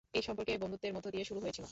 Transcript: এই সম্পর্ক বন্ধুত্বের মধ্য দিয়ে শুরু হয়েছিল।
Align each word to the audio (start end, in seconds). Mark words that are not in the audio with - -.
এই 0.17 0.23
সম্পর্ক 0.27 0.49
বন্ধুত্বের 0.63 0.95
মধ্য 0.95 1.07
দিয়ে 1.13 1.25
শুরু 1.29 1.39
হয়েছিল। 1.43 1.65